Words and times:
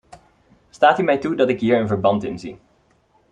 Staat 0.69 0.99
u 0.99 1.03
mij 1.03 1.17
toe 1.17 1.35
dat 1.35 1.49
ik 1.49 1.59
hier 1.59 1.79
een 1.79 1.87
verband 1.87 2.23
in 2.23 2.39
zie. 2.39 2.59